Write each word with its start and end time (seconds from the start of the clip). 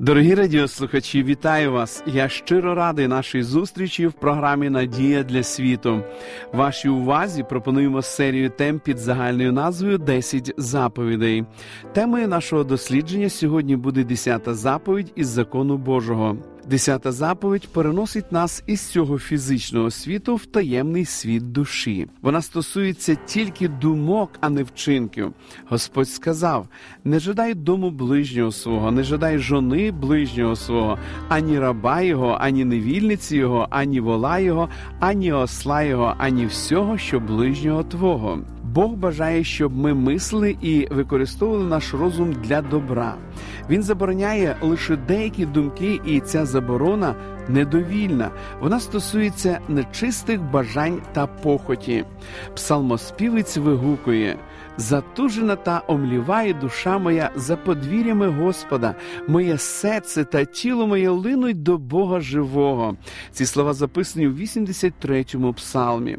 Дорогі 0.00 0.34
радіослухачі, 0.34 1.22
вітаю 1.22 1.72
вас! 1.72 2.02
Я 2.06 2.28
щиро 2.28 2.74
радий 2.74 3.08
нашій 3.08 3.42
зустрічі 3.42 4.06
в 4.06 4.12
програмі 4.12 4.70
Надія 4.70 5.22
для 5.22 5.42
світу. 5.42 6.02
Вашій 6.52 6.88
увазі 6.88 7.44
пропонуємо 7.48 8.02
серію 8.02 8.50
тем 8.50 8.78
під 8.78 8.98
загальною 8.98 9.52
назвою 9.52 9.98
«10 9.98 10.54
заповідей. 10.56 11.44
Темою 11.92 12.28
нашого 12.28 12.64
дослідження 12.64 13.28
сьогодні 13.28 13.76
буде 13.76 14.00
10-та 14.00 14.54
заповідь 14.54 15.12
із 15.16 15.28
закону 15.28 15.76
Божого. 15.76 16.36
Десята 16.70 17.12
заповідь 17.12 17.68
переносить 17.68 18.32
нас 18.32 18.62
із 18.66 18.80
цього 18.80 19.18
фізичного 19.18 19.90
світу 19.90 20.36
в 20.36 20.46
таємний 20.46 21.04
світ 21.04 21.52
душі. 21.52 22.08
Вона 22.22 22.42
стосується 22.42 23.14
тільки 23.14 23.68
думок, 23.68 24.30
а 24.40 24.48
не 24.48 24.62
вчинків. 24.62 25.32
Господь 25.68 26.08
сказав: 26.08 26.68
не 27.04 27.18
жадай 27.18 27.54
дому 27.54 27.90
ближнього 27.90 28.52
свого, 28.52 28.90
не 28.90 29.02
жадай 29.02 29.38
жони 29.38 29.90
ближнього 29.90 30.56
свого, 30.56 30.98
ані 31.28 31.58
раба 31.58 32.00
його, 32.00 32.38
ані 32.40 32.64
невільниці 32.64 33.36
його, 33.36 33.66
ані 33.70 34.00
вола 34.00 34.38
його, 34.38 34.68
ані 35.00 35.32
осла 35.32 35.82
його, 35.82 36.14
ані 36.18 36.46
всього, 36.46 36.98
що 36.98 37.20
ближнього 37.20 37.82
твого. 37.82 38.38
Бог 38.78 38.90
бажає, 38.90 39.44
щоб 39.44 39.76
ми 39.76 39.94
мислили 39.94 40.56
і 40.62 40.88
використовували 40.90 41.64
наш 41.64 41.94
розум 41.94 42.32
для 42.32 42.62
добра. 42.62 43.14
Він 43.70 43.82
забороняє 43.82 44.56
лише 44.62 44.96
деякі 44.96 45.46
думки, 45.46 46.00
і 46.06 46.20
ця 46.20 46.46
заборона 46.46 47.14
недовільна. 47.48 48.30
Вона 48.60 48.80
стосується 48.80 49.60
нечистих 49.68 50.42
бажань 50.42 51.02
та 51.12 51.26
похоті. 51.26 52.04
Псалмоспівець 52.54 53.56
вигукує. 53.56 54.36
Затужена 54.80 55.56
та 55.56 55.82
омліває 55.86 56.54
душа 56.54 56.98
моя 56.98 57.30
за 57.36 57.56
подвір'ями 57.56 58.28
Господа, 58.28 58.94
моє 59.28 59.58
серце 59.58 60.24
та 60.24 60.44
тіло 60.44 60.86
моє 60.86 61.10
линуть 61.10 61.62
до 61.62 61.78
Бога 61.78 62.20
живого. 62.20 62.96
Ці 63.32 63.46
слова 63.46 63.72
записані 63.72 64.26
в 64.26 64.40
83-му 64.40 65.52
псалмі. 65.52 66.18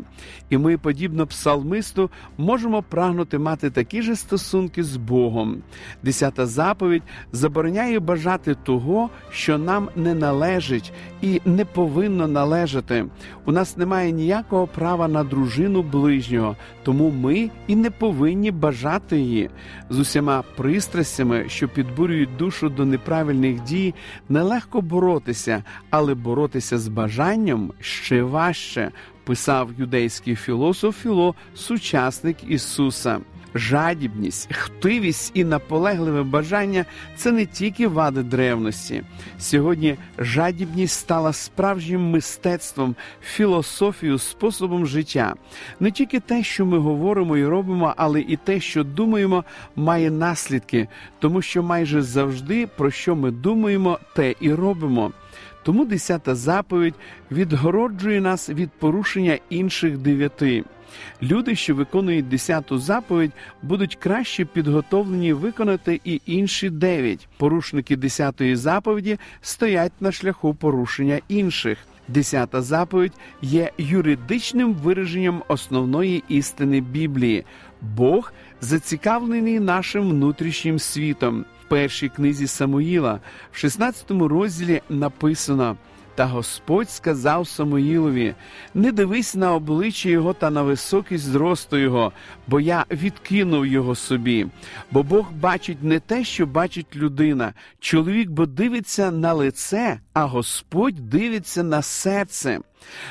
І 0.50 0.58
ми, 0.58 0.78
подібно 0.78 1.28
псалмисту, 1.28 2.10
можемо 2.38 2.84
прагнути 2.84 3.38
мати 3.38 3.70
такі 3.70 4.02
ж 4.02 4.16
стосунки 4.16 4.84
з 4.84 4.98
Богом. 4.98 5.58
Десята 6.04 6.46
заповідь 6.46 7.04
забороняє 7.32 8.00
бажати 8.00 8.56
того, 8.64 9.10
що 9.32 9.58
нам 9.58 9.90
не 9.96 10.14
належить 10.14 10.94
і 11.22 11.42
не 11.46 11.66
повинно 11.66 12.28
належати. 12.28 13.06
У 13.46 13.52
нас 13.52 13.78
немає 13.78 14.12
ніякого 14.12 14.68
права 14.68 15.08
на 15.08 15.24
дружину 15.24 15.82
ближнього, 15.82 16.56
тому 16.84 17.10
ми 17.10 17.50
і 17.68 17.76
не 17.76 17.92
повинні 17.92 18.49
повинні 18.52 18.62
бажати 18.62 19.18
її 19.18 19.50
з 19.90 20.00
усіма 20.00 20.44
пристрастями, 20.56 21.50
що 21.50 21.68
підбурюють 21.68 22.38
душу 22.38 22.70
до 22.70 22.86
неправильних 22.86 23.64
дій, 23.64 23.94
нелегко 24.30 24.82
боротися, 24.82 25.64
але 25.90 26.14
боротися 26.14 26.78
з 26.78 26.88
бажанням 26.88 27.72
ще 27.80 28.24
важче, 28.24 28.92
писав 29.24 29.70
юдейський 29.78 30.36
філософ 30.36 31.02
Філо, 31.02 31.36
сучасник 31.56 32.38
Ісуса. 32.48 33.20
Жадібність, 33.56 34.54
хтивість 34.54 35.32
і 35.34 35.44
наполегливе 35.44 36.24
бажання 36.24 36.86
це 37.16 37.32
не 37.32 37.46
тільки 37.46 37.88
вади 37.88 38.24
древності. 38.24 39.04
Сьогодні 39.40 39.96
жадібність 40.18 41.00
стала 41.00 41.34
справжнім 41.34 42.10
мистецтвом, 42.10 42.96
філософією, 43.24 44.20
способом 44.20 44.86
життя. 44.86 45.36
Не 45.80 45.92
тільки 45.92 46.20
те, 46.20 46.44
що 46.44 46.66
ми 46.66 46.78
говоримо 46.78 47.38
і 47.38 47.46
робимо, 47.46 47.94
але 47.98 48.22
і 48.22 48.36
те, 48.36 48.60
що 48.60 48.84
думаємо, 48.84 49.44
має 49.76 50.12
наслідки, 50.12 50.88
тому 51.20 51.42
що 51.42 51.64
майже 51.64 52.02
завжди 52.02 52.68
про 52.68 52.92
що 52.92 53.16
ми 53.16 53.32
думаємо, 53.32 54.00
те 54.16 54.36
і 54.40 54.54
робимо. 54.54 55.12
Тому 55.70 55.86
десята 55.86 56.36
заповідь 56.36 56.94
відгороджує 57.32 58.22
нас 58.22 58.50
від 58.50 58.72
порушення 58.72 59.40
інших 59.50 59.98
дев'яти. 59.98 60.64
Люди, 61.22 61.56
що 61.56 61.76
виконують 61.76 62.30
десяту 62.30 62.78
заповідь, 62.78 63.32
будуть 63.64 63.96
краще 63.96 64.46
підготовлені 64.46 65.34
виконати 65.34 66.02
і 66.04 66.22
інші 66.26 66.70
дев'ять. 66.70 67.28
Порушники 67.38 67.96
десятої 67.96 68.56
заповіді 68.56 69.18
стоять 69.42 69.92
на 70.00 70.12
шляху 70.12 70.54
порушення 70.54 71.20
інших. 71.28 71.78
Десята 72.08 72.62
заповідь 72.62 73.14
є 73.42 73.72
юридичним 73.78 74.74
вираженням 74.74 75.44
основної 75.48 76.24
істини 76.30 76.82
Біблії. 76.82 77.46
Бог 77.82 78.34
зацікавлений 78.62 79.60
нашим 79.60 80.10
внутрішнім 80.10 80.80
світом. 80.80 81.46
Першій 81.70 82.10
книзі 82.10 82.48
Самуїла, 82.48 83.20
в 83.52 83.58
16 83.58 84.12
розділі 84.12 84.82
написано. 84.90 85.78
Та 86.20 86.26
Господь 86.26 86.90
сказав 86.90 87.48
Самуїлові: 87.48 88.36
не 88.74 88.92
дивись 88.92 89.36
на 89.36 89.54
обличчя 89.54 90.10
його 90.10 90.34
та 90.34 90.50
на 90.50 90.62
високість 90.62 91.24
зросту 91.24 91.78
його, 91.78 92.12
бо 92.48 92.60
я 92.60 92.86
відкинув 92.92 93.66
його 93.66 93.96
собі. 93.96 94.48
Бо 94.92 95.04
Бог 95.04 95.32
бачить 95.32 95.84
не 95.84 96.00
те, 96.00 96.24
що 96.24 96.46
бачить 96.46 96.96
людина. 96.96 97.54
Чоловік 97.80 98.30
бо 98.30 98.46
дивиться 98.46 99.12
на 99.12 99.34
лице, 99.34 100.00
а 100.14 100.26
Господь 100.26 101.10
дивиться 101.10 101.64
на 101.64 101.82
серце. 101.82 102.60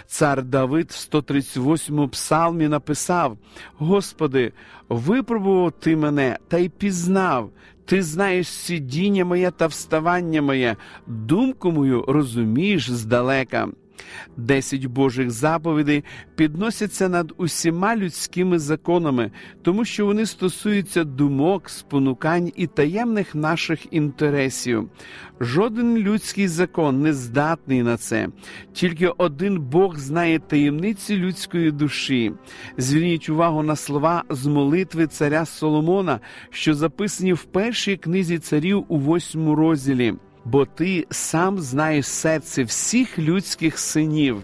Цар 0.07 0.43
Давид 0.43 0.91
в 0.91 0.97
138 0.97 2.09
псалмі 2.09 2.69
написав: 2.69 3.39
Господи, 3.79 4.53
випробував 4.89 5.73
ти 5.73 5.97
мене 5.97 6.39
та 6.49 6.59
й 6.59 6.69
пізнав. 6.69 7.51
Ти 7.89 8.03
знаєш 8.03 8.49
сидіння 8.49 9.25
моє 9.25 9.51
та 9.51 9.67
вставання 9.67 10.43
моє, 10.43 10.77
думку 11.07 11.73
мою 11.73 12.05
розумієш 12.09 12.91
здалека. 12.91 13.69
Десять 14.37 14.87
Божих 14.87 15.31
заповідей 15.31 16.05
підносяться 16.37 17.09
над 17.09 17.33
усіма 17.37 17.97
людськими 17.97 18.59
законами, 18.59 19.31
тому 19.63 19.85
що 19.85 20.07
вони 20.07 20.27
стосуються 20.27 21.05
думок, 21.05 21.71
спонукань 21.71 22.53
і 22.57 22.67
таємних 22.67 23.35
наших 23.35 23.93
інтересів. 23.93 24.91
Жоден 25.41 25.97
людський 25.97 26.49
закон 26.49 27.03
не 27.03 27.13
здатний 27.13 27.83
на 27.83 27.97
це, 27.97 28.29
тільки 28.73 29.09
один 29.09 29.61
Бог 29.61 29.99
знає 29.99 30.39
таємниці 30.39 31.17
людської 31.17 31.71
душі. 31.71 32.33
Зверніть 32.77 33.29
увагу 33.29 33.63
на 33.63 33.77
слова 33.77 34.25
з 34.31 34.47
молитви 34.47 35.07
царя 35.07 35.45
Соломона, 35.45 36.21
що 36.51 36.75
записані 36.75 37.33
в 37.33 37.45
першій 37.45 37.97
книзі 37.97 38.39
царів 38.39 38.85
у 38.89 38.99
восьмому 38.99 39.55
розділі 39.55 40.15
бо 40.51 40.65
ти 40.65 41.07
сам 41.11 41.59
знаєш 41.59 42.07
серце 42.07 42.63
всіх 42.63 43.19
людських 43.19 43.79
синів. 43.79 44.43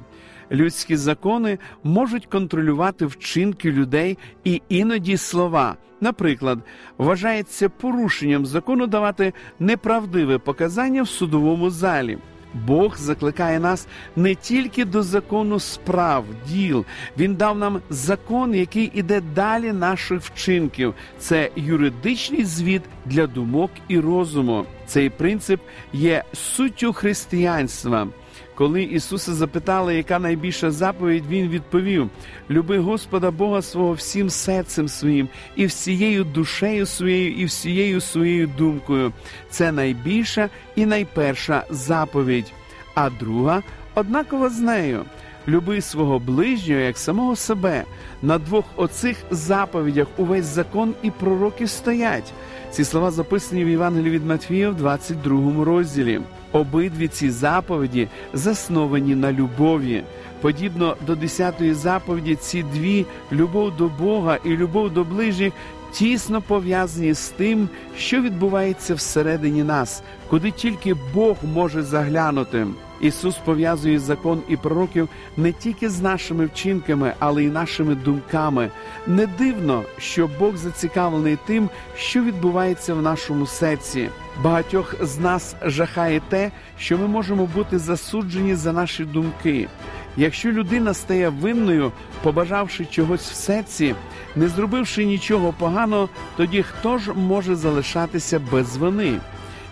Людські 0.52 0.96
закони 0.96 1.58
можуть 1.84 2.26
контролювати 2.26 3.06
вчинки 3.06 3.72
людей 3.72 4.18
і 4.44 4.62
іноді 4.68 5.16
слова. 5.16 5.76
Наприклад, 6.00 6.58
вважається 6.98 7.68
порушенням 7.68 8.46
закону 8.46 8.86
давати 8.86 9.32
неправдиве 9.58 10.38
показання 10.38 11.02
в 11.02 11.08
судовому 11.08 11.70
залі. 11.70 12.18
Бог 12.54 12.96
закликає 12.98 13.60
нас 13.60 13.86
не 14.16 14.34
тільки 14.34 14.84
до 14.84 15.02
закону 15.02 15.60
справ, 15.60 16.24
діл. 16.48 16.84
Він 17.18 17.34
дав 17.34 17.58
нам 17.58 17.80
закон, 17.90 18.54
який 18.54 18.90
іде 18.94 19.20
далі 19.20 19.72
наших 19.72 20.22
вчинків. 20.22 20.94
Це 21.18 21.50
юридичний 21.56 22.44
звіт 22.44 22.82
для 23.06 23.26
думок 23.26 23.70
і 23.88 24.00
розуму. 24.00 24.64
Цей 24.86 25.10
принцип 25.10 25.60
є 25.92 26.24
суттю 26.32 26.92
християнства. 26.92 28.08
Коли 28.54 28.82
Ісуса 28.82 29.34
запитали, 29.34 29.96
яка 29.96 30.18
найбільша 30.18 30.70
заповідь, 30.70 31.26
Він 31.28 31.48
відповів: 31.48 32.10
Люби 32.50 32.78
Господа 32.78 33.30
Бога 33.30 33.62
свого 33.62 33.92
всім 33.92 34.30
серцем 34.30 34.88
своїм, 34.88 35.28
і 35.56 35.66
всією 35.66 36.24
душею 36.24 36.86
своєю, 36.86 37.34
і 37.34 37.44
всією 37.44 38.00
своєю 38.00 38.46
думкою. 38.58 39.12
Це 39.50 39.72
найбільша 39.72 40.48
і 40.76 40.86
найперша 40.86 41.64
заповідь. 41.70 42.52
А 42.94 43.10
друга 43.10 43.62
однаково 43.94 44.48
з 44.48 44.60
нею. 44.60 45.04
Люби 45.48 45.80
свого 45.80 46.18
ближнього 46.18 46.80
як 46.80 46.98
самого 46.98 47.36
себе. 47.36 47.84
На 48.22 48.38
двох 48.38 48.64
оцих 48.76 49.16
заповідях 49.30 50.06
увесь 50.16 50.44
закон 50.44 50.94
і 51.02 51.10
пророки 51.10 51.66
стоять. 51.66 52.32
Ці 52.70 52.84
слова 52.84 53.10
записані 53.10 53.64
в 53.64 53.68
Євангелії 53.68 54.10
від 54.10 54.26
Матвія 54.26 54.70
в 54.70 54.76
22 54.76 55.64
розділі. 55.64 56.20
Обидві 56.54 57.08
ці 57.08 57.30
заповіді 57.30 58.08
засновані 58.32 59.14
на 59.14 59.32
любові. 59.32 60.02
Подібно 60.40 60.96
до 61.06 61.14
десятої 61.14 61.74
заповіді, 61.74 62.36
ці 62.36 62.62
дві 62.62 63.06
любов 63.32 63.76
до 63.76 63.88
Бога 63.88 64.38
і 64.44 64.48
любов 64.48 64.90
до 64.90 65.04
ближніх 65.04 65.52
тісно 65.92 66.42
пов'язані 66.42 67.14
з 67.14 67.28
тим, 67.28 67.68
що 67.98 68.20
відбувається 68.20 68.94
всередині 68.94 69.62
нас, 69.62 70.02
куди 70.30 70.50
тільки 70.50 70.94
Бог 71.14 71.36
може 71.54 71.82
заглянути. 71.82 72.66
Ісус 73.00 73.36
пов'язує 73.44 73.98
закон 73.98 74.42
і 74.48 74.56
пророків 74.56 75.08
не 75.36 75.52
тільки 75.52 75.88
з 75.88 76.00
нашими 76.00 76.46
вчинками, 76.46 77.14
але 77.18 77.44
й 77.44 77.50
нашими 77.50 77.94
думками. 77.94 78.70
Не 79.06 79.26
дивно, 79.26 79.82
що 79.98 80.30
Бог 80.38 80.56
зацікавлений 80.56 81.38
тим, 81.46 81.70
що 81.96 82.22
відбувається 82.22 82.94
в 82.94 83.02
нашому 83.02 83.46
серці. 83.46 84.08
Багатьох 84.42 84.94
з 85.04 85.18
нас 85.18 85.56
жахає 85.62 86.20
те, 86.28 86.50
що 86.78 86.98
ми 86.98 87.08
можемо 87.08 87.46
бути 87.46 87.78
засуджені 87.78 88.54
за 88.54 88.72
наші 88.72 89.04
думки. 89.04 89.68
Якщо 90.16 90.52
людина 90.52 90.94
стає 90.94 91.28
винною, 91.28 91.92
побажавши 92.22 92.84
чогось 92.84 93.30
в 93.30 93.34
серці, 93.34 93.94
не 94.36 94.48
зробивши 94.48 95.04
нічого 95.04 95.54
поганого, 95.58 96.08
тоді 96.36 96.62
хто 96.62 96.98
ж 96.98 97.12
може 97.12 97.54
залишатися 97.54 98.40
без 98.52 98.76
вини? 98.76 99.20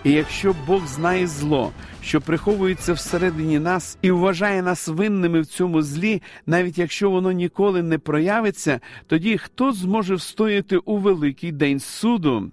І 0.05 0.13
якщо 0.13 0.55
Бог 0.67 0.87
знає 0.87 1.27
зло, 1.27 1.73
що 2.03 2.21
приховується 2.21 2.93
всередині 2.93 3.59
нас 3.59 3.99
і 4.03 4.11
вважає 4.11 4.63
нас 4.63 4.89
винними 4.89 5.41
в 5.41 5.47
цьому 5.47 5.83
злі, 5.83 6.23
навіть 6.47 6.79
якщо 6.79 7.11
воно 7.11 7.33
ніколи 7.33 7.83
не 7.83 7.99
проявиться, 7.99 8.81
тоді 9.07 9.39
хто 9.39 9.73
зможе 9.73 10.15
встояти 10.15 10.77
у 10.77 10.97
великий 10.97 11.53
день 11.53 11.81
суду? 11.81 12.51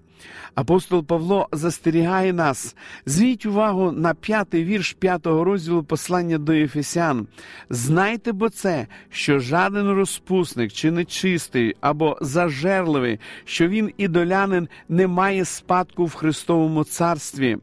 Апостол 0.56 1.04
Павло 1.04 1.48
застерігає 1.52 2.34
нас. 2.34 2.76
Звіть 3.06 3.46
увагу 3.46 3.92
на 3.92 4.14
п'ятий 4.14 4.64
вірш 4.64 4.94
п'ятого 4.94 5.44
розділу 5.44 5.84
послання 5.84 6.38
до 6.38 6.54
Ефесян. 6.54 7.28
Знайте 7.70 8.32
бо 8.32 8.50
це, 8.50 8.88
що 9.10 9.40
жаден 9.40 9.92
розпусник 9.92 10.74
чи 10.74 10.92
нечистий 10.92 11.76
або 11.82 12.18
зажерливий, 12.22 13.20
що 13.46 13.68
він 13.68 13.92
ідолянин 13.98 14.68
не 14.90 15.08
має 15.08 15.46
спадку 15.46 16.06
в 16.06 16.14
Христовому 16.14 16.84
царстві. 16.84 17.58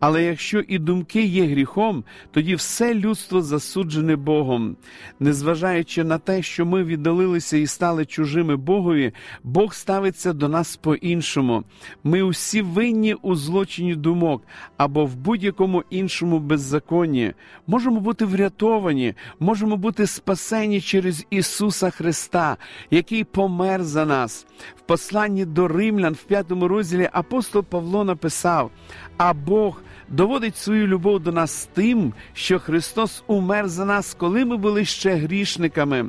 Але 0.00 0.24
якщо 0.24 0.60
і 0.60 0.78
думки 0.78 1.22
є 1.22 1.46
гріхом, 1.46 2.04
тоді 2.30 2.54
все 2.54 2.94
людство 2.94 3.42
засуджене 3.42 4.16
Богом. 4.16 4.76
Незважаючи 5.20 6.04
на 6.04 6.18
те, 6.18 6.42
що 6.42 6.66
ми 6.66 6.84
віддалилися 6.84 7.56
і 7.56 7.66
стали 7.66 8.06
чужими 8.06 8.56
Богові, 8.56 9.12
Бог 9.44 9.74
ставиться 9.74 10.32
до 10.32 10.48
нас 10.48 10.76
по-іншому. 10.76 11.64
Ми 12.04 12.22
усі 12.22 12.62
винні 12.62 13.14
у 13.14 13.34
злочині 13.34 13.94
думок 13.94 14.42
або 14.76 15.06
в 15.06 15.16
будь-якому 15.16 15.84
іншому 15.90 16.38
беззаконні. 16.38 17.32
Можемо 17.66 18.00
бути 18.00 18.24
врятовані, 18.24 19.14
можемо 19.40 19.76
бути 19.76 20.06
спасені 20.06 20.80
через 20.80 21.26
Ісуса 21.30 21.90
Христа, 21.90 22.56
який 22.90 23.24
помер 23.24 23.84
за 23.84 24.06
нас. 24.06 24.46
В 24.76 24.80
посланні 24.80 25.44
до 25.44 25.68
римлян 25.68 26.14
в 26.14 26.22
п'ятому 26.22 26.68
розділі 26.68 27.08
апостол 27.12 27.62
Павло 27.62 28.04
написав: 28.04 28.70
а 29.16 29.32
Бог 29.56 29.82
доводить 30.08 30.56
свою 30.56 30.86
любов 30.86 31.20
до 31.20 31.32
нас 31.32 31.68
тим, 31.74 32.12
що 32.34 32.58
Христос 32.58 33.22
умер 33.26 33.68
за 33.68 33.84
нас, 33.84 34.14
коли 34.14 34.44
ми 34.44 34.56
були 34.56 34.84
ще 34.84 35.14
грішниками. 35.14 36.08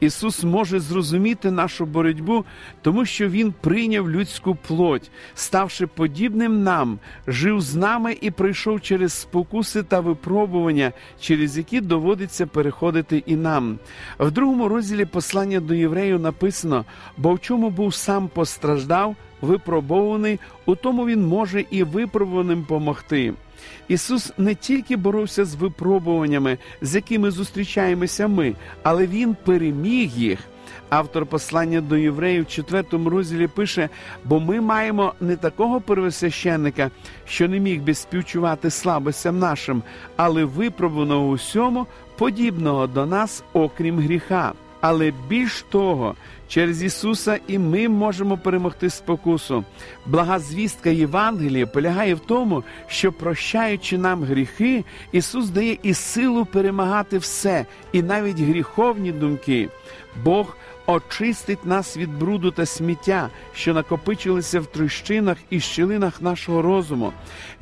Ісус 0.00 0.44
може 0.44 0.80
зрозуміти 0.80 1.50
нашу 1.50 1.86
боротьбу, 1.86 2.44
тому 2.82 3.04
що 3.04 3.28
Він 3.28 3.54
прийняв 3.60 4.10
людську 4.10 4.54
плоть, 4.66 5.10
ставши 5.34 5.86
подібним 5.86 6.62
нам, 6.62 6.98
жив 7.26 7.60
з 7.60 7.74
нами 7.74 8.16
і 8.20 8.30
пройшов 8.30 8.80
через 8.80 9.12
спокуси 9.12 9.82
та 9.82 10.00
випробування, 10.00 10.92
через 11.20 11.58
які 11.58 11.80
доводиться 11.80 12.46
переходити 12.46 13.22
і 13.26 13.36
нам. 13.36 13.78
В 14.18 14.30
другому 14.30 14.68
розділі 14.68 15.04
послання 15.04 15.60
до 15.60 15.74
євреїв 15.74 16.20
написано: 16.20 16.84
бо 17.16 17.34
в 17.34 17.40
чому 17.40 17.70
був 17.70 17.94
сам 17.94 18.28
постраждав 18.28 19.16
випробований, 19.44 20.40
у 20.66 20.76
тому 20.76 21.06
він 21.06 21.26
може 21.26 21.64
і 21.70 21.82
випробуваним 21.82 22.64
помогти. 22.64 23.32
Ісус 23.88 24.32
не 24.38 24.54
тільки 24.54 24.96
боровся 24.96 25.44
з 25.44 25.54
випробуваннями, 25.54 26.58
з 26.82 26.94
якими 26.94 27.30
зустрічаємося 27.30 28.28
ми, 28.28 28.54
але 28.82 29.06
Він 29.06 29.36
переміг 29.44 30.10
їх. 30.16 30.38
Автор 30.88 31.26
послання 31.26 31.80
до 31.80 31.96
євреїв 31.96 32.42
в 32.44 32.46
четвертому 32.46 33.10
розділі 33.10 33.46
пише: 33.46 33.88
бо 34.24 34.40
ми 34.40 34.60
маємо 34.60 35.14
не 35.20 35.36
такого 35.36 35.80
первосвященника, 35.80 36.90
що 37.26 37.48
не 37.48 37.60
міг 37.60 37.82
би 37.82 37.94
співчувати 37.94 38.70
слабостям 38.70 39.38
нашим, 39.38 39.82
але 40.16 40.44
випробуваного 40.44 41.28
усьому, 41.28 41.86
подібного 42.18 42.86
до 42.86 43.06
нас, 43.06 43.44
окрім 43.52 43.98
гріха. 43.98 44.52
Але 44.86 45.12
більш 45.28 45.64
того, 45.68 46.14
через 46.48 46.82
Ісуса 46.82 47.38
і 47.46 47.58
ми 47.58 47.88
можемо 47.88 48.38
перемогти 48.38 48.90
спокусу. 48.90 49.64
Блага 50.06 50.38
звістка 50.38 50.90
Євангелія 50.90 51.66
полягає 51.66 52.14
в 52.14 52.20
тому, 52.20 52.64
що, 52.86 53.12
прощаючи 53.12 53.98
нам 53.98 54.24
гріхи, 54.24 54.84
Ісус 55.12 55.48
дає 55.48 55.78
і 55.82 55.94
силу 55.94 56.44
перемагати 56.44 57.18
все, 57.18 57.66
і 57.92 58.02
навіть 58.02 58.40
гріховні 58.40 59.12
думки. 59.12 59.68
Бог 60.24 60.56
очистить 60.86 61.66
нас 61.66 61.96
від 61.96 62.18
бруду 62.18 62.50
та 62.50 62.66
сміття, 62.66 63.30
що 63.54 63.74
накопичилися 63.74 64.60
в 64.60 64.66
трущинах 64.66 65.38
і 65.50 65.60
щілинах 65.60 66.22
нашого 66.22 66.62
розуму. 66.62 67.12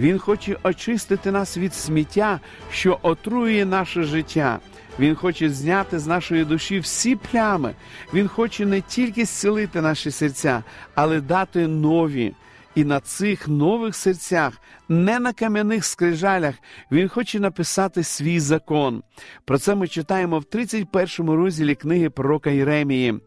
Він 0.01 0.19
хоче 0.19 0.57
очистити 0.63 1.31
нас 1.31 1.57
від 1.57 1.75
сміття, 1.75 2.41
що 2.71 2.99
отруює 3.03 3.65
наше 3.65 4.03
життя. 4.03 4.59
Він 4.99 5.15
хоче 5.15 5.50
зняти 5.50 5.99
з 5.99 6.06
нашої 6.06 6.44
душі 6.44 6.79
всі 6.79 7.17
плями. 7.17 7.75
Він 8.15 8.29
хоче 8.29 8.67
не 8.67 8.81
тільки 8.81 9.25
зцілити 9.25 9.81
наші 9.81 10.11
серця, 10.11 10.62
але 10.94 11.21
дати 11.21 11.67
нові. 11.67 12.33
І 12.75 12.85
на 12.85 13.01
цих 13.01 13.49
нових 13.49 13.97
серцях, 13.97 14.61
не 14.89 15.19
на 15.19 15.33
кам'яних 15.33 15.85
скрижалях, 15.85 16.55
він 16.93 17.09
хоче 17.09 17.41
написати 17.41 18.03
свій 18.03 18.41
закон. 18.41 19.03
Про 19.45 19.59
це 19.59 19.75
ми 19.75 19.89
читаємо 19.89 20.39
в 20.39 20.45
31 20.45 21.31
розділі 21.31 21.75
книги 21.75 22.11
пророка 22.11 22.51
Єремії. 22.51 23.21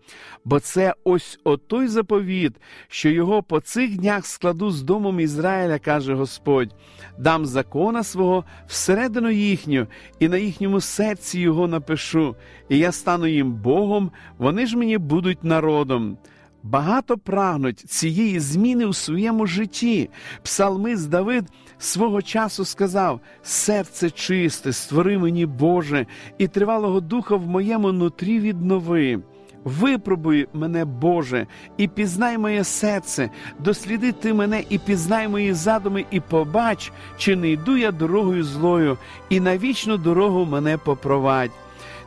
Бо 0.46 0.60
це 0.60 0.94
ось 1.04 1.40
отой 1.44 1.88
заповіт, 1.88 2.54
що 2.88 3.10
його 3.10 3.44
по 3.44 3.60
цих 3.60 3.98
днях 3.98 4.26
складу 4.26 4.72
з 4.72 4.84
домом 4.84 5.20
Ізраїля, 5.20 5.80
каже 5.80 6.14
Господь, 6.14 6.76
дам 7.18 7.46
закона 7.46 8.04
свого 8.04 8.46
всередину 8.68 9.32
їхню, 9.32 9.88
і 10.20 10.28
на 10.28 10.38
їхньому 10.38 10.82
серці 10.82 11.40
його 11.40 11.68
напишу, 11.68 12.36
і 12.70 12.78
я 12.78 12.92
стану 12.92 13.28
їм 13.28 13.54
Богом, 13.54 14.12
вони 14.38 14.66
ж 14.66 14.78
мені 14.78 14.98
будуть 14.98 15.44
народом. 15.44 16.18
Багато 16.65 17.17
прагнуть 17.17 17.79
цієї 17.79 18.39
зміни 18.39 18.86
у 18.86 18.93
своєму 18.93 19.48
житті. 19.48 20.10
Псалмист 20.43 21.10
Давид 21.10 21.45
свого 21.77 22.22
часу 22.22 22.65
сказав: 22.65 23.19
серце 23.43 24.10
чисте, 24.10 24.74
створи 24.74 25.17
мені 25.17 25.45
Боже, 25.45 26.05
і 26.38 26.48
тривалого 26.48 27.01
духа 27.01 27.36
в 27.36 27.48
моєму 27.48 27.91
нутрі 27.91 28.39
віднови. 28.39 29.19
Випробуй 29.63 30.48
мене, 30.53 30.86
Боже, 30.86 31.48
і 31.77 31.88
пізнай 31.88 32.38
моє 32.38 32.63
серце, 32.63 33.29
досліди 33.60 34.12
ти 34.12 34.34
мене 34.34 34.63
і 34.69 34.77
пізнай 34.77 35.27
мої 35.27 35.53
задуми, 35.53 36.05
і 36.12 36.19
побач, 36.19 36.91
чи 37.17 37.36
не 37.36 37.50
йду 37.50 37.77
я 37.77 37.91
дорогою 37.91 38.43
злою, 38.43 38.98
і 39.29 39.39
на 39.39 39.57
вічну 39.57 39.98
дорогу 39.98 40.45
мене 40.45 40.77
попровадь. 40.77 41.51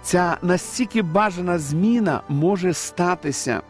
Ця 0.03 0.37
настільки 0.43 1.03
бажана 1.03 1.59
зміна 1.59 2.21
може 2.29 2.73
статися. 2.73 3.63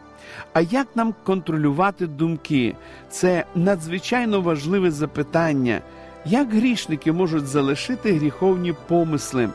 А 0.53 0.61
як 0.61 0.87
нам 0.95 1.13
контролювати 1.23 2.07
думки? 2.07 2.75
Це 3.09 3.45
надзвичайно 3.55 4.41
важливе 4.41 4.91
запитання. 4.91 5.81
Як 6.25 6.53
грішники 6.53 7.11
можуть 7.11 7.47
залишити 7.47 8.13
гріховні 8.13 8.73
помисли? 8.87 9.49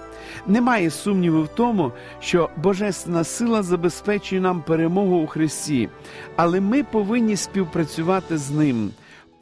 Немає 0.47 0.91
сумніву 0.91 1.43
в 1.43 1.49
тому, 1.49 1.93
що 2.21 2.51
Божественна 2.57 3.25
сила 3.25 3.63
забезпечує 3.63 4.41
нам 4.41 4.63
перемогу 4.63 5.17
у 5.17 5.27
Христі, 5.27 5.89
але 6.37 6.61
ми 6.61 6.83
повинні 6.83 7.37
співпрацювати 7.37 8.39
з 8.39 8.51
Ним 8.51 8.91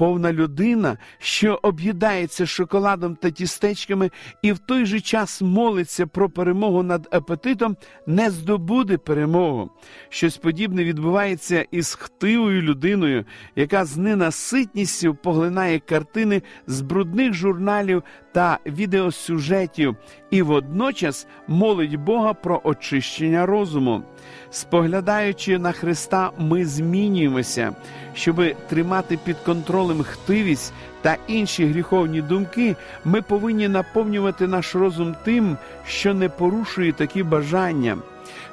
повна 0.02 0.32
людина, 0.32 0.98
що 1.18 1.60
об'їдається 1.62 2.46
шоколадом 2.46 3.16
та 3.16 3.30
тістечками, 3.30 4.10
і 4.42 4.52
в 4.52 4.58
той 4.58 4.86
же 4.86 5.00
час 5.00 5.42
молиться 5.42 6.06
про 6.06 6.30
перемогу 6.30 6.82
над 6.82 7.08
апетитом, 7.10 7.76
не 8.06 8.30
здобуде 8.30 8.98
перемогу. 8.98 9.70
Щось 10.08 10.36
подібне 10.36 10.84
відбувається 10.84 11.66
із 11.70 11.94
хтивою 11.94 12.62
людиною, 12.62 13.24
яка 13.56 13.84
з 13.84 13.96
ненаситністю 13.96 15.14
поглинає 15.14 15.78
картини 15.78 16.42
з 16.66 16.80
брудних 16.80 17.34
журналів 17.34 18.02
та 18.32 18.58
відеосюжетів 18.66 19.96
і 20.30 20.42
водночас 20.42 21.26
молить 21.48 21.96
Бога 21.96 22.34
про 22.34 22.60
очищення 22.64 23.46
розуму. 23.46 24.02
Споглядаючи 24.50 25.58
на 25.58 25.72
Христа, 25.72 26.30
ми 26.38 26.64
змінюємося, 26.64 27.72
щоб 28.14 28.42
тримати 28.68 29.18
під 29.24 29.36
контролем 29.36 30.02
хтивість 30.02 30.72
та 31.02 31.16
інші 31.26 31.66
гріховні 31.66 32.22
думки, 32.22 32.76
ми 33.04 33.22
повинні 33.22 33.68
наповнювати 33.68 34.46
наш 34.46 34.74
розум 34.74 35.16
тим, 35.24 35.56
що 35.86 36.14
не 36.14 36.28
порушує 36.28 36.92
такі 36.92 37.22
бажання. 37.22 37.98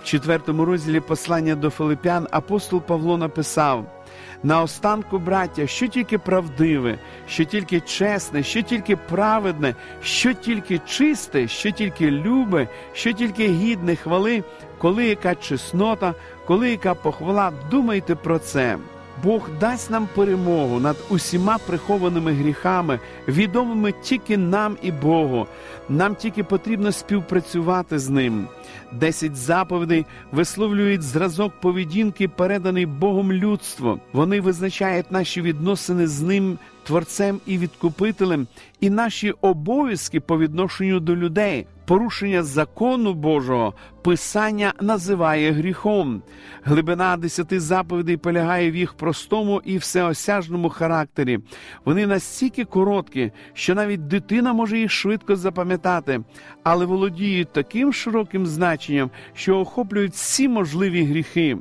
В 0.02 0.04
четвертому 0.04 0.66
розділі 0.66 1.00
послання 1.00 1.56
до 1.56 1.70
Филипян 1.70 2.28
апостол 2.32 2.82
Павло 2.82 3.18
написав. 3.18 3.99
Наостанку, 4.44 5.20
браття, 5.20 5.68
що 5.68 5.88
тільки 5.88 6.18
правдиве, 6.18 7.00
що 7.28 7.44
тільки 7.44 7.80
чесне, 7.80 8.44
що 8.44 8.62
тільки 8.62 8.96
праведне, 8.96 9.76
що 10.04 10.34
тільки 10.34 10.80
чисте, 10.88 11.48
що 11.48 11.72
тільки 11.72 12.12
любе, 12.12 12.68
що 12.94 13.14
тільки 13.14 13.48
гідне 13.48 13.96
хвали, 13.96 14.44
коли 14.78 15.06
яка 15.06 15.36
чеснота, 15.36 16.14
коли 16.46 16.72
яка 16.72 16.94
похвала, 16.94 17.52
думайте 17.72 18.16
про 18.16 18.40
це. 18.40 18.78
Бог 19.24 19.50
дасть 19.60 19.90
нам 19.90 20.08
перемогу 20.16 20.80
над 20.80 20.98
усіма 21.10 21.58
прихованими 21.58 22.34
гріхами, 22.34 23.00
відомими 23.28 23.94
тільки 24.04 24.38
нам 24.38 24.78
і 24.82 24.92
Богу. 24.92 25.48
Нам 25.90 26.16
тільки 26.16 26.44
потрібно 26.44 26.92
співпрацювати 26.92 28.00
з 28.00 28.10
ним. 28.10 28.48
Десять 28.92 29.36
заповідей 29.36 30.06
висловлюють 30.32 31.02
зразок 31.02 31.54
поведінки, 31.62 32.28
переданий 32.28 32.86
Богом 32.86 33.34
людству. 33.34 34.00
Вони 34.14 34.42
визначають 34.42 35.12
наші 35.12 35.42
відносини 35.42 36.08
з 36.08 36.22
ним, 36.22 36.58
творцем 36.84 37.40
і 37.46 37.58
відкупителем, 37.58 38.48
і 38.80 38.90
наші 38.90 39.34
обов'язки 39.42 40.20
по 40.20 40.38
відношенню 40.38 41.00
до 41.00 41.16
людей. 41.16 41.68
Порушення 41.90 42.44
закону 42.44 43.14
Божого 43.14 43.74
Писання 44.02 44.74
називає 44.82 45.52
гріхом. 45.52 46.22
Глибина 46.64 47.18
десяти 47.18 47.60
заповідей 47.60 48.18
полягає 48.18 48.72
в 48.72 48.76
їх 48.76 48.94
простому 48.94 49.62
і 49.66 49.78
всеосяжному 49.78 50.70
характері. 50.70 51.40
Вони 51.86 52.08
настільки 52.08 52.66
короткі, 52.66 53.32
що 53.54 53.76
навіть 53.76 54.08
дитина 54.08 54.54
може 54.54 54.80
їх 54.80 54.92
швидко 54.92 55.36
запам'ятати, 55.36 56.22
але 56.64 56.86
володіють 56.86 57.54
таким 57.54 57.94
широким 57.94 58.46
значенням, 58.46 59.12
що 59.34 59.60
охоплюють 59.60 60.14
всі 60.14 60.48
можливі 60.48 61.04
гріхи. 61.04 61.58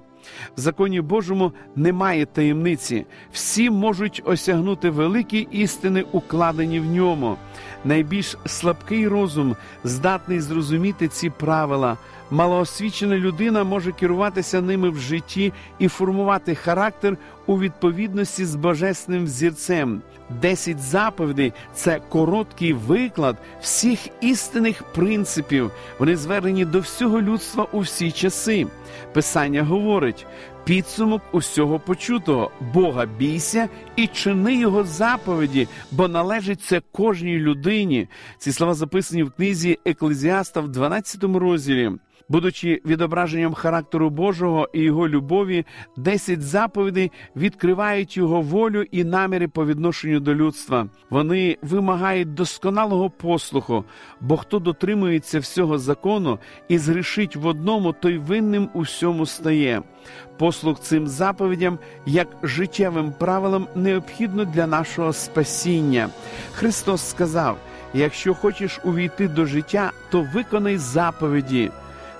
В 0.57 0.61
законі 0.61 1.01
Божому 1.01 1.53
немає 1.77 2.27
таємниці, 2.27 3.07
всі 3.33 3.71
можуть 3.71 4.23
осягнути 4.25 4.91
великі 4.91 5.49
істини, 5.51 6.05
укладені 6.13 6.81
в 6.81 6.85
ньому. 6.85 7.37
Найбільш 7.85 8.37
слабкий 8.47 9.09
розум 9.09 9.57
здатний 9.85 10.41
зрозуміти 10.41 11.09
ці 11.09 11.31
правила. 11.31 11.97
Малоосвічена 12.31 13.17
людина 13.17 13.65
може 13.65 13.93
керуватися 13.93 14.61
ними 14.61 14.91
в 14.91 14.99
житті 14.99 15.53
і 15.79 15.89
формувати 15.89 16.55
характер 16.55 17.17
у 17.49 17.59
відповідності 17.59 18.45
з 18.45 18.55
божественним 18.55 19.25
взірцем. 19.25 20.03
Десять 20.43 20.79
заповідей 20.79 21.53
це 21.75 22.01
короткий 22.09 22.73
виклад 22.73 23.37
всіх 23.61 23.99
істинних 24.21 24.83
принципів. 24.83 25.71
Вони 25.99 26.17
звернені 26.17 26.65
до 26.65 26.81
всього 26.81 27.23
людства 27.23 27.67
у 27.73 27.81
всі 27.81 28.13
часи. 28.13 28.67
Писання 29.13 29.63
говорить: 29.63 30.27
підсумок 30.65 31.23
усього 31.33 31.79
почутого, 31.79 32.51
Бога 32.75 33.07
бійся 33.07 33.69
і 33.97 34.07
чини 34.07 34.57
його 34.57 34.85
заповіді, 34.85 35.69
бо 35.91 36.09
належить 36.09 36.63
це 36.63 36.83
кожній 36.93 37.39
людині. 37.39 38.09
Ці 38.39 38.53
слова 38.53 38.75
записані 38.75 39.23
в 39.23 39.31
книзі 39.31 39.79
Еклезіаста 39.85 40.61
в 40.61 40.69
12 40.69 41.25
розділі. 41.25 41.91
Будучи 42.31 42.81
відображенням 42.87 43.55
характеру 43.55 44.11
Божого 44.11 44.69
і 44.73 44.81
його 44.81 45.09
любові, 45.09 45.67
десять 45.97 46.43
заповідей 46.43 47.13
відкривають 47.37 48.17
його 48.17 48.41
волю 48.41 48.85
і 48.91 49.05
наміри 49.05 49.49
по 49.49 49.67
відношенню 49.67 50.21
до 50.21 50.35
людства. 50.35 50.87
Вони 51.11 51.57
вимагають 51.63 52.35
досконалого 52.35 53.11
послуху, 53.11 53.85
бо 54.21 54.37
хто 54.37 54.59
дотримується 54.59 55.39
всього 55.39 55.79
закону 55.79 56.39
і 56.69 56.79
згрішить 56.79 57.37
в 57.37 57.47
одному, 57.47 57.93
той 57.93 58.19
винним 58.19 58.69
у 58.75 58.81
всьому 58.81 59.27
стає. 59.27 59.83
Послух 60.39 60.81
цим 60.81 61.07
заповідям, 61.07 61.79
як 62.07 62.29
життєвим 62.43 63.13
правилам, 63.19 63.67
необхідно 63.75 64.45
для 64.45 64.67
нашого 64.67 65.13
спасіння. 65.13 66.09
Христос 66.53 67.09
сказав: 67.09 67.59
якщо 67.95 68.35
хочеш 68.35 68.81
увійти 68.85 69.29
до 69.29 69.47
життя, 69.47 69.93
то 70.11 70.27
виконай 70.35 70.77
заповіді. 70.77 71.71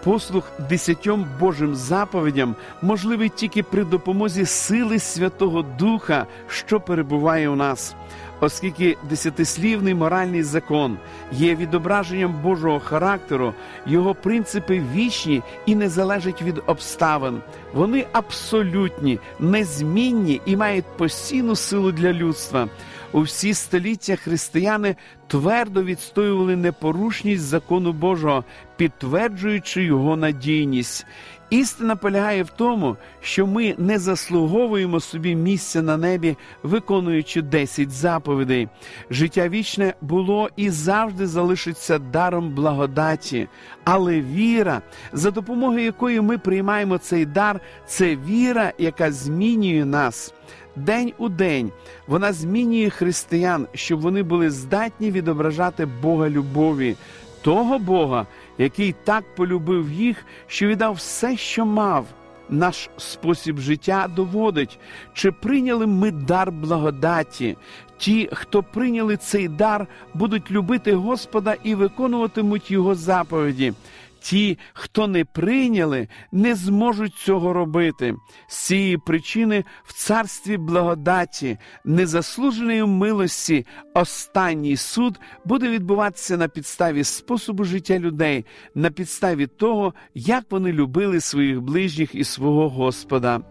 Послух 0.05 0.45
десятьом 0.69 1.27
Божим 1.41 1.75
заповідям 1.75 2.55
можливий 2.83 3.29
тільки 3.29 3.63
при 3.63 3.85
допомозі 3.85 4.47
сили 4.47 4.99
Святого 4.99 5.63
Духа, 5.63 6.27
що 6.49 6.81
перебуває 6.81 7.49
у 7.49 7.57
нас. 7.57 7.95
Оскільки 8.41 8.97
десятислівний 9.11 9.95
моральний 9.95 10.43
закон 10.43 10.99
є 11.33 11.55
відображенням 11.55 12.43
Божого 12.43 12.81
характеру, 12.81 13.55
його 13.87 14.15
принципи 14.15 14.83
вічні 14.95 15.43
і 15.67 15.75
не 15.75 15.89
залежать 15.89 16.43
від 16.43 16.63
обставин. 16.67 17.41
Вони 17.75 18.07
абсолютні, 18.13 19.19
незмінні 19.41 20.41
і 20.45 20.57
мають 20.57 20.97
постійну 20.97 21.57
силу 21.57 21.93
для 21.93 22.13
людства. 22.13 22.69
У 23.13 23.21
всі 23.21 23.55
століття 23.55 24.17
християни 24.17 24.97
твердо 25.27 25.83
відстоювали 25.83 26.57
непорушність 26.57 27.43
закону 27.43 27.93
Божого, 27.93 28.45
підтверджуючи 28.77 29.85
його 29.85 30.17
надійність. 30.17 31.07
Істина 31.51 31.97
полягає 31.97 32.43
в 32.43 32.51
тому, 32.51 32.97
що 33.21 33.47
ми 33.47 33.75
не 33.79 33.99
заслуговуємо 33.99 35.01
собі 35.01 35.35
місця 35.35 35.83
на 35.83 35.97
небі, 35.97 36.37
виконуючи 36.63 37.43
десять 37.43 37.91
заповідей. 37.91 38.69
Життя 39.11 39.49
вічне 39.49 39.95
було 40.01 40.51
і 40.57 40.71
завжди 40.71 41.27
залишиться 41.27 41.99
даром 41.99 42.55
благодаті, 42.55 43.49
але 43.85 44.21
віра, 44.21 44.83
за 45.13 45.31
допомогою 45.31 45.85
якої 45.85 46.21
ми 46.21 46.39
приймаємо 46.39 46.99
цей 46.99 47.27
дар, 47.27 47.61
це 47.87 48.17
віра, 48.17 48.73
яка 48.79 49.13
змінює 49.13 49.85
нас. 49.85 50.35
День 50.79 51.13
у 51.19 51.29
день 51.29 51.73
вона 52.07 52.33
змінює 52.33 52.91
християн, 52.91 53.67
щоб 53.75 54.01
вони 54.01 54.23
були 54.23 54.51
здатні 54.51 55.11
відображати 55.11 55.87
Бога 55.87 56.31
любові, 56.31 56.97
того 57.43 57.79
Бога, 57.79 58.27
який 58.59 58.95
так 59.05 59.35
полюбив 59.35 59.93
їх, 59.93 60.25
що 60.47 60.67
віддав 60.67 60.95
все, 60.95 61.37
що 61.37 61.67
мав. 61.67 62.07
Наш 62.51 62.91
спосіб 62.97 63.59
життя 63.59 64.09
доводить, 64.17 64.79
чи 65.13 65.33
прийняли 65.33 65.87
ми 65.87 66.11
дар 66.11 66.53
благодаті. 66.53 67.57
Ті, 67.99 68.29
хто 68.33 68.63
прийняли 68.63 69.17
цей 69.17 69.49
дар, 69.49 69.87
будуть 70.15 70.51
любити 70.51 70.95
Господа 70.95 71.55
і 71.65 71.75
виконуватимуть 71.75 72.71
Його 72.71 72.95
заповіді. 72.95 73.73
Ті, 74.21 74.59
хто 74.73 75.07
не 75.07 75.25
прийняли, 75.25 76.09
не 76.33 76.55
зможуть 76.55 77.15
цього 77.15 77.53
робити. 77.53 78.15
З 78.49 78.57
цієї 78.67 78.99
причини 78.99 79.65
в 79.85 79.93
царстві 79.93 80.57
благодаті, 80.57 81.59
незаслуженої 81.85 82.85
милості, 82.85 83.67
останній 83.95 84.77
суд 84.77 85.21
буде 85.45 85.69
відбуватися 85.69 86.37
на 86.37 86.49
підставі 86.49 87.05
способу 87.05 87.65
життя 87.65 87.99
людей, 87.99 88.45
на 88.75 88.91
підставі 88.91 89.47
того, 89.47 89.95
як 90.15 90.45
вони 90.51 90.73
любили 90.73 91.21
своїх 91.21 91.61
ближніх 91.61 92.15
і 92.15 92.25
свого 92.25 92.69
Господа. 92.69 93.41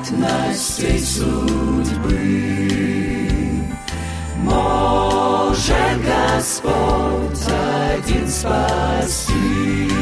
Превратностей 0.00 0.98
судьбы 0.98 2.20
может 4.36 5.74
Господь 6.02 7.46
один 7.48 8.28
спасти. 8.28 9.99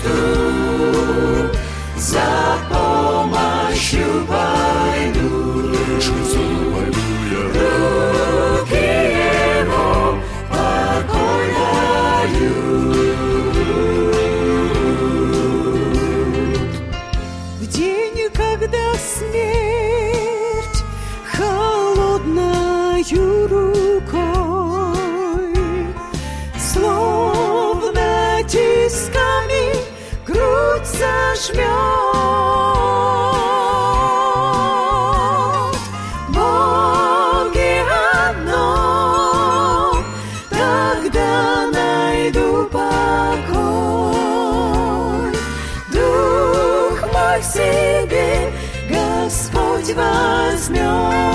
through. 0.00 0.45
возьмет. 49.95 51.34